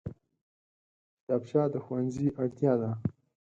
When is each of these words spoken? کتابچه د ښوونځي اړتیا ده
کتابچه 1.17 1.61
د 1.73 1.75
ښوونځي 1.85 2.27
اړتیا 2.41 2.73
ده 2.81 2.91